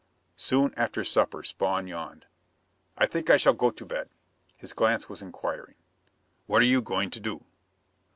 [0.35, 2.25] Soon after supper Spawn yawned.
[2.97, 4.09] "I think I shall go to bed."
[4.57, 5.75] His glance was inquiring.
[6.47, 7.43] "What are you going to do?"